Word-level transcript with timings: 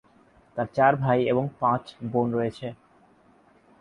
তার 0.57 0.67
চার 0.73 0.93
ভাই 0.95 1.19
এবং 1.31 1.45
পাঁচ 1.59 1.83
বোন 2.11 2.27
রয়েছে। 2.33 2.67